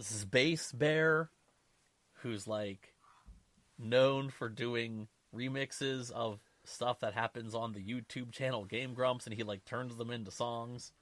[0.00, 1.30] Space Bear
[2.22, 2.94] who's like
[3.78, 9.34] known for doing remixes of stuff that happens on the YouTube channel Game Grumps and
[9.34, 10.92] he like turns them into songs.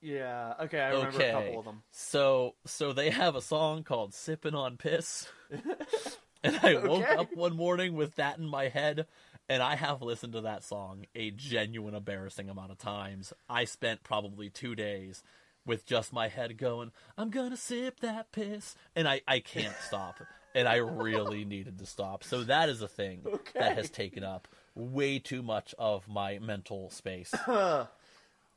[0.00, 0.54] Yeah.
[0.62, 1.82] Okay, I remember a couple of them.
[1.90, 5.28] So so they have a song called Sipping on Piss.
[6.42, 9.06] and I woke up one morning with that in my head
[9.50, 13.32] and I have listened to that song a genuine embarrassing amount of times.
[13.48, 15.22] I spent probably 2 days
[15.66, 20.20] with just my head going, I'm gonna sip that piss and I I can't stop.
[20.54, 22.24] And I really needed to stop.
[22.24, 26.88] So that is a thing that has taken up way too much of my mental
[26.90, 27.34] space.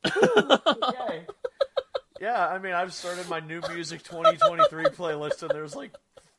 [0.06, 1.26] Okay.
[2.20, 5.94] yeah, I mean, I've started my new music 2023 playlist, and there's like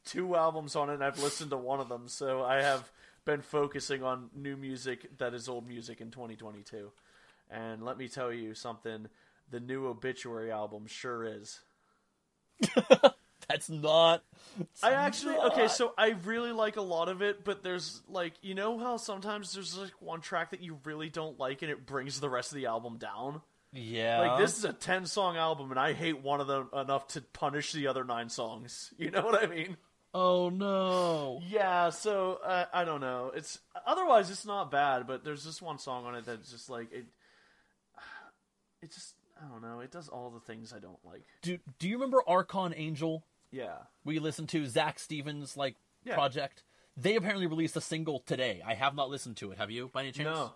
[0.05, 2.91] two albums on it, and I've listened to one of them, so I have
[3.25, 6.91] been focusing on new music that is old music in 2022.
[7.51, 9.09] And let me tell you something
[9.51, 11.61] the new Obituary album sure is.
[13.49, 14.23] That's not
[14.83, 18.55] I actually okay, so I really like a lot of it, but there's like you
[18.55, 22.21] know how sometimes there's like one track that you really don't like and it brings
[22.21, 23.43] the rest of the album down.
[23.73, 24.21] Yeah.
[24.21, 27.21] Like this is a ten song album, and I hate one of them enough to
[27.21, 28.93] punish the other nine songs.
[28.97, 29.77] You know what I mean?
[30.15, 31.43] Oh no.
[31.49, 31.91] Yeah.
[31.91, 33.33] So uh, I don't know.
[33.35, 36.93] It's otherwise it's not bad, but there's this one song on it that's just like
[36.93, 37.05] it.
[38.83, 39.81] It just I don't know.
[39.81, 41.25] It does all the things I don't like.
[41.43, 43.25] Do Do you remember Archon Angel?
[43.51, 43.77] Yeah.
[44.05, 46.15] We listened to Zak Stevens' like Yeah.
[46.15, 46.63] project.
[46.97, 48.63] They apparently released a single today.
[48.65, 49.59] I have not listened to it.
[49.59, 50.27] Have you, by any chance?
[50.29, 50.53] No.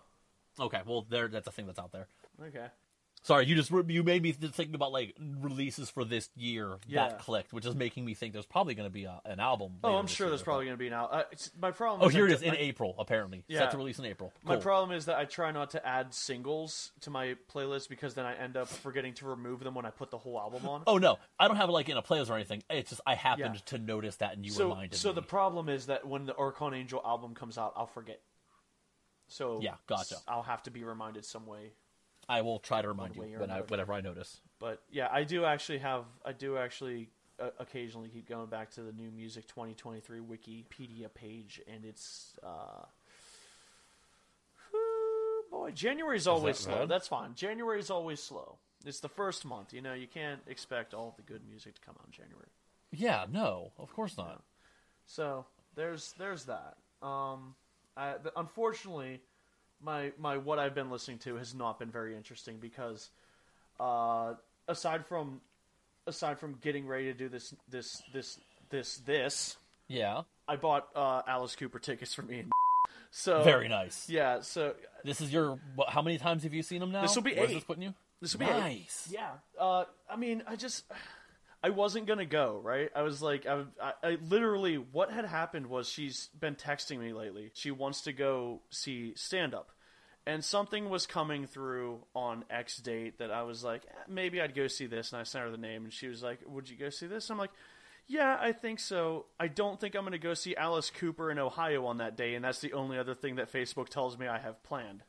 [0.61, 1.27] Okay, well, there.
[1.29, 2.07] That's a thing that's out there.
[2.41, 2.67] Okay.
[3.25, 7.09] Sorry, you just you made me th- think about like releases for this year Yeah.
[7.09, 9.79] that clicked, which is making me think there's probably going to be a, an album.
[9.85, 11.07] Oh, I'm sure there's probably going to be now.
[11.07, 11.23] Uh,
[11.61, 12.03] my problem.
[12.03, 12.95] Oh, is here it is in April.
[12.99, 13.59] Apparently, Yeah.
[13.61, 14.33] set to release in April.
[14.45, 18.25] My problem is that I try not to add singles to my playlist because then
[18.25, 20.85] I end up forgetting to remove them when I put the whole album on.
[20.87, 22.63] Oh no, I don't have it like in a playlist or anything.
[22.71, 23.61] It's just I happened Yeah.
[23.67, 25.15] to notice that, and you so, reminded so me.
[25.17, 28.21] the problem is that when the Archon Angel album comes out, I'll forget.
[29.27, 30.17] So Yeah, gotcha.
[30.27, 31.73] I'll have to be reminded some way.
[32.29, 34.41] I will try to remind you when I, whenever I notice.
[34.59, 36.05] But yeah, I do actually have.
[36.25, 37.09] I do actually
[37.41, 42.39] uh, occasionally keep going back to the new music 2023 Wikipedia page, and it's.
[42.43, 42.85] uh
[45.51, 46.79] Boy, January's always that slow.
[46.81, 46.89] bad?
[46.89, 47.35] That's fine.
[47.35, 48.59] January's always slow.
[48.85, 49.73] It's the first month.
[49.73, 52.49] You know, you can't expect all the good music to come out in January.
[52.93, 54.43] Yeah, no, of course not.
[55.07, 56.77] So there's there's that.
[57.03, 57.55] Um,
[57.97, 59.21] I, unfortunately,
[59.83, 63.11] my my what I've been listening to has not been very interesting because,
[63.81, 64.35] uh,
[64.67, 65.41] aside from
[66.07, 68.39] aside from getting ready to do this this this
[68.71, 69.57] this this,
[69.89, 72.53] Yeah, I bought uh, Alice Cooper tickets for me and
[73.11, 74.09] so very nice.
[74.09, 75.59] Yeah, so This is your.
[75.75, 77.03] What, how many times have you seen them now?
[77.03, 77.55] This will be Where's eight.
[77.55, 77.95] this putting you?
[78.21, 78.59] this will be eight.
[78.59, 79.09] nice.
[79.11, 79.31] Yeah.
[79.59, 80.85] Uh, I mean, I just,
[81.69, 82.63] I wasn't gonna go.
[82.65, 82.91] Right.
[82.97, 87.13] I was like, I, I, I literally, what had happened was she's been texting me
[87.13, 87.51] lately.
[87.53, 89.71] She wants to go see stand up,
[90.27, 94.55] and something was coming through on X date that I was like, eh, maybe I'd
[94.55, 96.77] go see this, and I sent her the name, and she was like, "Would you
[96.77, 97.53] go see this?" I'm like,
[98.07, 99.27] "Yeah, I think so.
[99.39, 102.35] I don't think I'm going to go see Alice Cooper in Ohio on that day,
[102.35, 105.03] and that's the only other thing that Facebook tells me I have planned."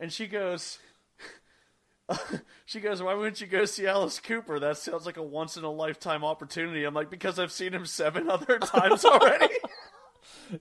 [0.00, 0.78] And she goes,
[2.66, 4.58] she goes, "Why wouldn't you go see Alice Cooper?
[4.60, 7.86] That sounds like a once in a lifetime opportunity." I'm like, "Because I've seen him
[7.86, 9.54] seven other times already."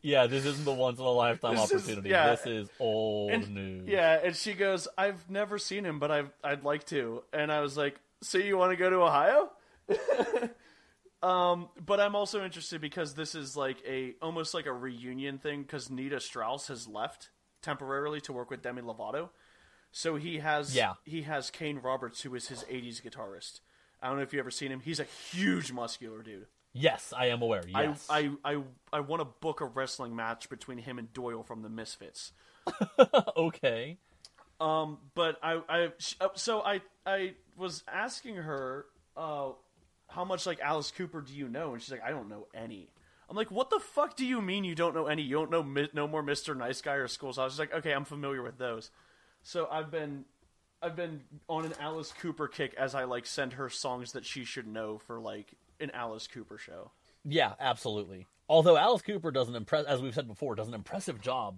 [0.02, 2.10] Yeah, this isn't the once in a lifetime This is- opportunity.
[2.10, 2.30] yeah.
[2.36, 3.88] This is old And- news.
[3.90, 7.62] Yeah, and she goes, "I've never seen him, but I've I'd like to." And I
[7.62, 9.50] was like, "So you want to go to Ohio?"
[11.22, 15.64] um, but I'm also interested because this is like a almost like a reunion thing
[15.64, 17.30] because Nita Strauss has left
[17.62, 19.30] temporarily to work with Demi Lovato,
[19.92, 20.94] so he has Yeah.
[21.04, 23.60] he has Kane Roberts who is his '80s guitarist.
[24.02, 24.80] I don't know if you have ever seen him.
[24.80, 26.48] He's a huge muscular dude.
[26.72, 27.64] Yes, I am aware.
[27.68, 28.06] Yes.
[28.10, 31.62] I, I I I want to book a wrestling match between him and Doyle from
[31.64, 32.32] the Misfits.
[33.38, 33.98] okay.
[34.62, 39.52] Um, but I, I, uh, so I, I was asking her, uh,
[40.10, 41.72] how much like Alice Cooper do you know?
[41.74, 42.90] And she's like, I don't know any.
[43.30, 45.22] I'm like, what the fuck do you mean you don't know any?
[45.22, 46.58] You don't know Mi- no more Mr.
[46.58, 47.38] Nice Guy or Schools?
[47.38, 48.90] I was like, okay, I'm familiar with those.
[49.44, 50.26] So I've been,
[50.82, 54.44] I've been on an Alice Cooper kick as I like send her songs that she
[54.46, 56.92] should know for like an Alice Cooper show.
[57.26, 58.28] Yeah, absolutely.
[58.48, 61.58] Although Alice Cooper does an impress, as we've said before, does an impressive job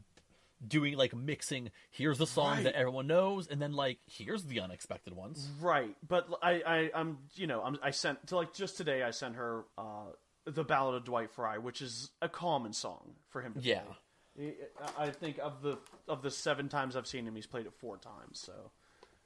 [0.68, 1.72] doing like mixing.
[1.90, 2.64] Here's the song Right.
[2.66, 5.48] that everyone knows, and then like here's the unexpected ones.
[5.60, 9.02] Right, but I, I, I'm, you know, I'm, I sent to like just today.
[9.04, 10.12] I sent her uh,
[10.46, 13.82] the Ballad of Dwight Fry, which is a common song for him to Yeah.
[13.82, 13.96] play.
[14.40, 17.74] I I think of the of the seven times I've seen him, he's played it
[17.74, 18.72] four times, so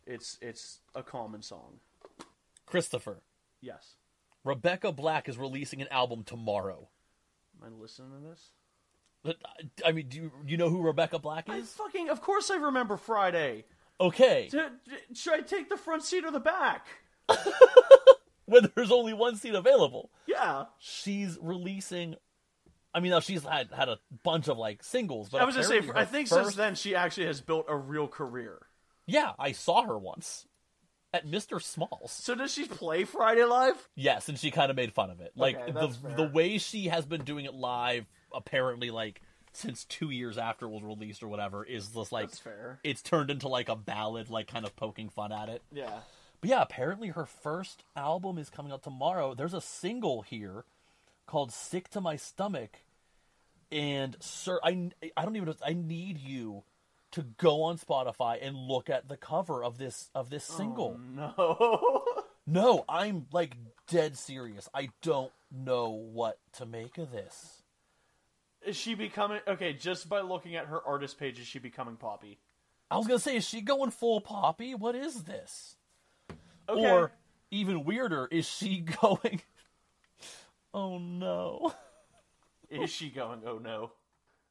[0.05, 1.79] it's it's a common song.
[2.65, 3.21] Christopher,
[3.61, 3.95] Yes,
[4.43, 6.89] Rebecca Black is releasing an album tomorrow.
[7.61, 8.51] am I listening to this?
[9.83, 11.71] I mean, do you, you know who Rebecca Black I is?
[11.71, 13.65] fucking, of course, I remember Friday.
[13.99, 16.85] Okay, D- d- should I take the front seat or the back?
[18.45, 20.11] when there's only one seat available.
[20.27, 22.15] Yeah, she's releasing.
[22.95, 25.67] I mean, now she's had had a bunch of like singles, but I was gonna
[25.67, 25.81] say.
[25.93, 28.61] I think first, since then she actually has built a real career.
[29.05, 30.47] Yeah, I saw her once
[31.13, 31.61] at Mr.
[31.61, 32.11] Smalls.
[32.11, 33.89] So does she play Friday Live?
[33.95, 35.33] Yes, and she kind of made fun of it.
[35.35, 36.15] Like Okay, the fair.
[36.15, 40.69] the way she has been doing it live, apparently, like since two years after it
[40.69, 42.29] was released or whatever, is just like
[42.83, 45.61] it's turned into like a ballad, like kind of poking fun at it.
[45.71, 45.99] Yeah.
[46.41, 49.33] But yeah, apparently her first album is coming out tomorrow.
[49.33, 50.63] There's a single here
[51.25, 52.81] called "Sick to My Stomach,"
[53.75, 55.55] and sir, I I don't even know.
[55.63, 56.63] I need you
[57.11, 60.97] to go on Spotify and look at the cover of this of this oh, single.
[60.97, 62.03] No.
[62.47, 63.57] No, I'm like
[63.89, 64.69] dead serious.
[64.71, 67.63] I don't know what to make of this.
[68.63, 69.73] Is she becoming okay?
[69.73, 72.37] Just by looking at her artist page, is she becoming poppy?
[72.91, 74.75] I was gonna say, is she going full poppy?
[74.75, 75.75] What is this?
[76.69, 76.91] Okay.
[76.91, 77.11] Or
[77.49, 79.41] even weirder, is she going?
[80.71, 81.73] Oh no.
[82.69, 83.41] Is she going?
[83.45, 83.91] Oh no.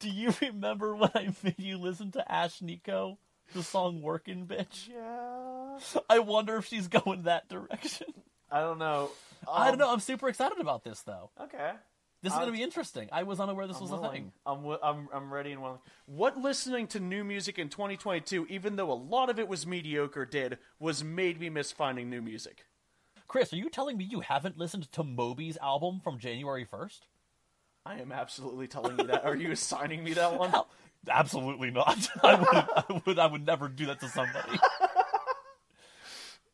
[0.00, 3.16] Do you remember when I made you listen to Ashnikko,
[3.54, 4.88] the song "Workin' Bitch"?
[4.88, 5.78] Yeah.
[6.10, 8.08] I wonder if she's going that direction.
[8.50, 9.10] I don't know.
[9.50, 9.92] I don't Um, know.
[9.92, 11.30] I'm super excited about this though.
[11.40, 11.72] Okay.
[12.22, 13.08] This is I'm- going to be interesting.
[13.12, 14.32] I was unaware this was a thing.
[14.46, 15.80] I'm, I'm I'm ready and willing.
[16.06, 20.24] What listening to new music in 2022, even though a lot of it was mediocre,
[20.24, 22.64] did was made me miss finding new music.
[23.28, 27.00] Chris, are you telling me you haven't listened to Moby's album from January 1st?
[27.86, 29.24] I am absolutely telling you that.
[29.24, 30.52] Are you assigning me that one?
[31.08, 32.08] Absolutely not.
[32.22, 34.58] I would, I would, I would never do that to somebody.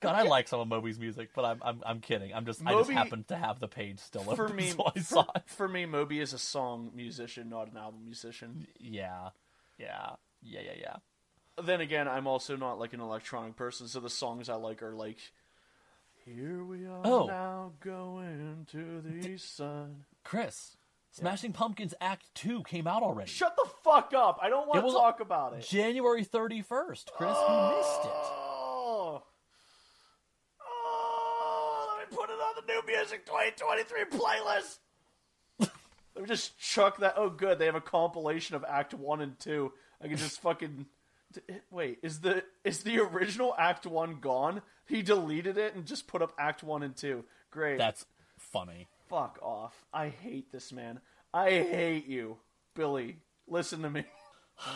[0.01, 2.33] God, I like some of Moby's music, but I'm, I'm, I'm kidding.
[2.35, 4.83] I'm just, I just Moby- happen to have the page still open, For me, so
[4.87, 5.43] I for, saw it.
[5.47, 8.67] for me, Moby is a song musician, not an album musician.
[8.79, 9.29] Yeah,
[9.79, 10.13] yeah,
[10.43, 10.97] yeah, yeah, yeah.
[11.63, 14.95] Then again, I'm also not like an electronic person, so the songs I like are
[14.95, 15.19] like,
[16.25, 17.27] "Here we are Oh.
[17.27, 20.79] now going to the sun." Chris,
[21.13, 23.31] Smashing Pumpkins Act Two came out already.
[23.31, 24.39] Shut the fuck up!
[24.41, 25.67] I don't want to talk about it.
[25.67, 27.13] January 31st.
[27.13, 27.77] Chris, you oh.
[27.77, 28.11] missed it.
[28.15, 29.23] Oh.
[30.63, 34.79] Oh, let me put it on the new music 2023 playlist.
[36.15, 37.15] let me just chuck that.
[37.17, 37.59] Oh, good.
[37.59, 39.73] They have a compilation of Act One and Two.
[40.01, 40.87] I can just fucking.
[41.71, 44.63] Wait, is the is the original Act One gone?
[44.87, 47.25] He deleted it and just put up Act One and Two.
[47.51, 47.79] Great.
[47.79, 48.07] That's
[48.39, 48.87] funny.
[49.11, 49.85] Fuck off.
[49.93, 51.01] I hate this man.
[51.35, 52.39] I hate you,
[52.75, 53.17] Billy.
[53.47, 54.05] Listen to me.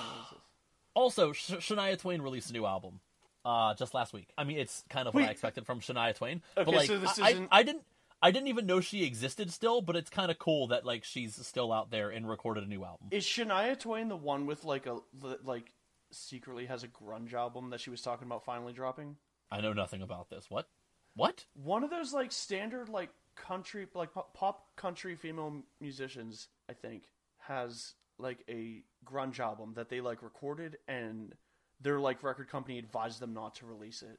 [0.96, 3.00] Also, Sh- Shania Twain released a new album
[3.44, 4.28] uh, just last week.
[4.38, 5.28] I mean, it's kind of what Wait.
[5.28, 6.40] I expected from Shania Twain.
[6.54, 7.82] but Okay, like, so this I, isn't- I, I didn't,
[8.22, 9.82] I didn't even know she existed still.
[9.82, 12.84] But it's kind of cool that like she's still out there and recorded a new
[12.84, 13.08] album.
[13.10, 14.98] Is Shania Twain the one with like a
[15.42, 15.72] like
[16.12, 19.16] secretly has a grunge album that she was talking about finally dropping.
[19.50, 20.48] I know nothing about this.
[20.48, 20.68] What?
[21.16, 21.44] What?
[21.54, 27.04] One of those like standard like country like pop, country female musicians, I think,
[27.38, 31.34] has like a grunge album that they like recorded and
[31.80, 34.18] their like record company advised them not to release it.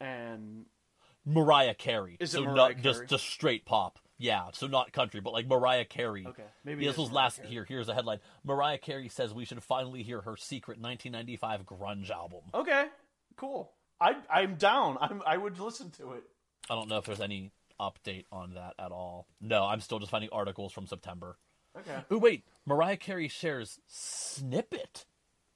[0.00, 0.66] And
[1.24, 2.16] Mariah Carey.
[2.20, 2.82] Is it so Mariah not Carey?
[2.82, 3.98] just just straight pop.
[4.18, 6.26] Yeah, so not country, but like Mariah Carey.
[6.26, 7.48] Okay, maybe Yeah, this was Mariah last Carey.
[7.48, 7.64] here.
[7.64, 12.40] Here's a headline: Mariah Carey says we should finally hear her secret 1995 grunge album.
[12.54, 12.86] okay,
[13.36, 13.72] cool.
[14.00, 14.98] I I'm down.
[15.00, 16.24] I'm I would listen to it.
[16.68, 19.26] I don't know if there's any update on that at all.
[19.40, 21.38] No, I'm still just finding articles from September.
[21.78, 22.02] Okay.
[22.12, 25.06] Ooh, wait, Mariah Carey shares snippet.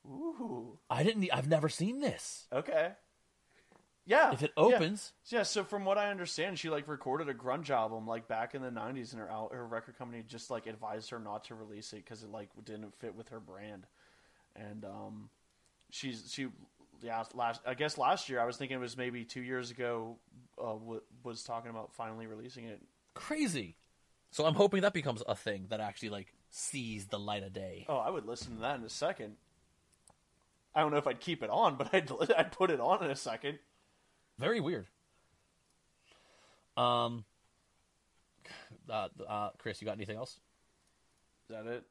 [0.07, 0.79] Ooh.
[0.89, 1.29] I didn't.
[1.33, 2.47] I've never seen this.
[2.53, 2.93] Okay.
[4.07, 4.33] Yeah.
[4.33, 4.63] If it yeah.
[4.63, 8.55] opens, Yeah, so from what I understand, she like recorded a grunge album like back
[8.55, 11.55] in the '90s, and her al- her record company just like advised her not to
[11.55, 13.87] release it because it like didn't fit with her brand.
[14.55, 15.31] And um,
[15.91, 16.49] she's she
[17.05, 20.17] yeah last I guess last year I was thinking it was maybe two years ago
[20.59, 22.81] uh, w- was talking about finally releasing it.
[23.15, 23.77] crazy.
[24.31, 27.87] So I'm hoping that becomes a thing that actually like sees the light of day.
[27.89, 29.35] Oh, I would listen to that in a second.
[30.75, 33.11] I don't know if I'd keep it on, but I'd I'd put it on in
[33.11, 33.59] a second.
[34.39, 34.87] Very weird.
[36.77, 37.25] Um.
[38.87, 40.39] Uh, uh, Chris, you got anything else?
[41.49, 41.85] Is that it?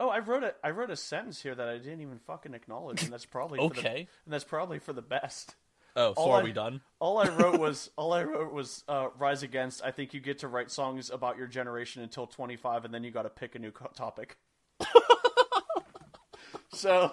[0.00, 3.02] Oh, I wrote a I wrote a sentence here that I didn't even fucking acknowledge,
[3.04, 4.08] and that's probably For the, Okay.
[4.24, 5.54] and that's probably for the best.
[5.96, 6.80] Oh, so All are I- we done?
[6.98, 10.40] All I wrote was all I wrote was uh, "Rise Against." I think you get
[10.40, 13.54] to write songs about your generation until twenty five, and then you got to pick
[13.54, 14.36] a new co- topic.
[16.72, 17.12] so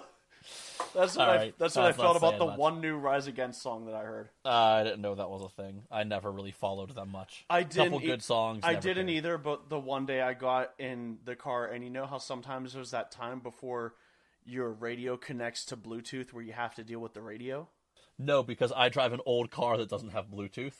[0.94, 2.58] that's what All I right, that's what I felt about the much.
[2.58, 4.28] one new "Rise Against" song that I heard.
[4.44, 5.82] Uh, I didn't know that was a thing.
[5.90, 7.44] I never really followed them much.
[7.50, 7.92] I didn't.
[7.92, 8.60] Couple e- good songs.
[8.62, 9.10] I didn't cared.
[9.10, 9.38] either.
[9.38, 12.90] But the one day I got in the car, and you know how sometimes there's
[12.92, 13.94] that time before
[14.44, 17.68] your radio connects to Bluetooth where you have to deal with the radio.
[18.18, 20.74] No, because I drive an old car that doesn't have Bluetooth.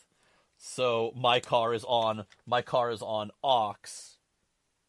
[0.58, 3.74] So my car is on my car is on aux,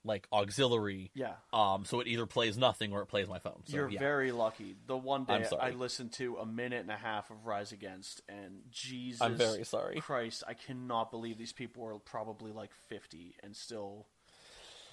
[0.04, 1.12] like auxiliary.
[1.14, 1.34] Yeah.
[1.52, 1.86] Um.
[1.86, 3.62] So it either plays nothing or it plays my phone.
[3.66, 4.00] So, You're yeah.
[4.00, 4.76] very lucky.
[4.88, 5.46] The one day.
[5.60, 9.64] I listened to a minute and a half of Rise Against, and Jesus, I'm very
[9.64, 10.00] sorry.
[10.00, 14.08] Christ, I cannot believe these people are probably like 50 and still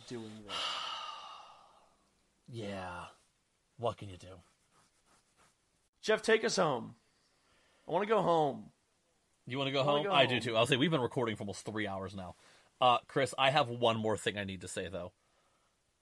[0.08, 0.54] doing this.
[2.52, 3.04] Yeah.
[3.78, 4.26] What can you do?
[6.02, 6.96] Jeff, take us home.
[7.88, 8.70] I want to go home.
[9.46, 10.04] You want to go wanna home?
[10.04, 10.56] go I do too.
[10.56, 12.36] I'll say we've been recording for almost three hours now.
[12.80, 15.12] Uh, Chris, I have one more thing I need to say though.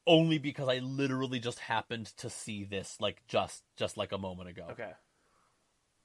[0.07, 4.49] Only because I literally just happened to see this like just just like a moment
[4.49, 4.67] ago.
[4.71, 4.93] Okay.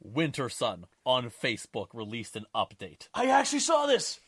[0.06, 3.08] Wintersun on Facebook released an update.
[3.14, 4.20] I actually saw this.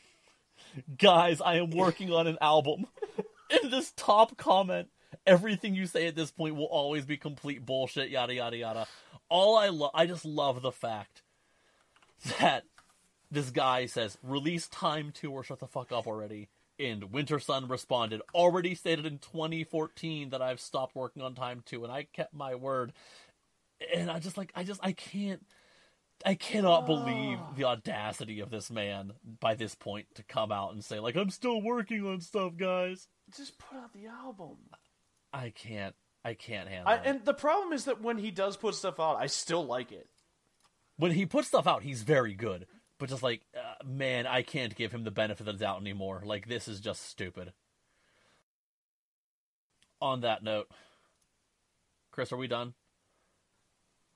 [0.98, 2.86] Guys, I am working on an album.
[3.64, 4.88] In this top comment,
[5.26, 8.88] everything you say at this point will always be complete bullshit, yada yada yada.
[9.30, 11.22] All I love, I just love the fact
[12.40, 12.64] that
[13.32, 16.50] this guy says, release time two or shut the fuck up already.
[16.78, 21.92] And Wintersun responded, already stated in 2014 that I've stopped working on time two, and
[21.92, 22.92] I kept my word.
[23.94, 25.46] And I just like, I just, I can't,
[26.26, 27.54] I cannot believe ah.
[27.56, 31.30] the audacity of this man by this point to come out and say, like, I'm
[31.30, 33.08] still working on stuff, guys.
[33.36, 34.58] Just put out the album.
[35.34, 37.02] I can't, I can't handle I, it.
[37.06, 40.10] and the problem is that when he does put stuff out, I still like it.
[40.98, 42.68] when he puts stuff out, he's very good.
[42.98, 46.22] But just like, uh, man, I can't give him the benefit of the doubt anymore.
[46.24, 47.52] Like, this is just stupid.
[50.02, 50.70] On that note,
[52.12, 52.74] Chris, are we done?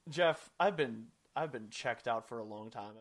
[0.10, 2.94] Jeff, I've been I've been checked out for a long time.